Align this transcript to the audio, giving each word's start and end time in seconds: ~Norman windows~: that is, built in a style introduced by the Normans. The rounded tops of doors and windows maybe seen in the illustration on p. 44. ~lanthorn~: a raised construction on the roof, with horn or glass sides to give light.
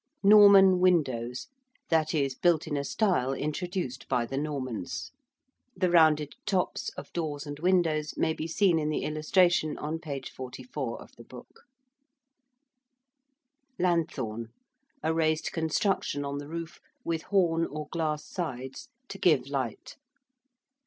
~Norman 0.23 0.79
windows~: 0.79 1.47
that 1.89 2.11
is, 2.15 2.33
built 2.33 2.65
in 2.65 2.75
a 2.75 2.83
style 2.83 3.33
introduced 3.33 4.07
by 4.07 4.25
the 4.25 4.35
Normans. 4.35 5.11
The 5.75 5.91
rounded 5.91 6.33
tops 6.47 6.89
of 6.97 7.13
doors 7.13 7.45
and 7.45 7.59
windows 7.59 8.15
maybe 8.17 8.47
seen 8.47 8.79
in 8.79 8.89
the 8.89 9.03
illustration 9.03 9.77
on 9.77 9.99
p. 9.99 10.23
44. 10.23 11.07
~lanthorn~: 13.77 14.47
a 15.03 15.13
raised 15.13 15.51
construction 15.51 16.25
on 16.25 16.39
the 16.39 16.47
roof, 16.49 16.79
with 17.05 17.21
horn 17.25 17.67
or 17.67 17.87
glass 17.91 18.25
sides 18.25 18.89
to 19.07 19.19
give 19.19 19.49
light. 19.49 19.97